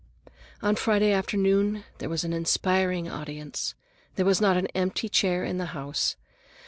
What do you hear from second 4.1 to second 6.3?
there was not an empty chair in the house.